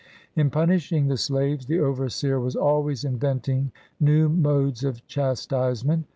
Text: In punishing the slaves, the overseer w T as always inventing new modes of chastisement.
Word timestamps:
In 0.35 0.49
punishing 0.49 1.09
the 1.09 1.15
slaves, 1.15 1.67
the 1.67 1.79
overseer 1.79 2.37
w 2.37 2.47
T 2.47 2.47
as 2.47 2.55
always 2.55 3.03
inventing 3.05 3.71
new 3.99 4.29
modes 4.29 4.83
of 4.83 5.05
chastisement. 5.05 6.07